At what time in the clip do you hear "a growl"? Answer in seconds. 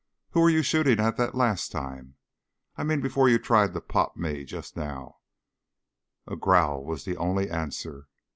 6.25-6.83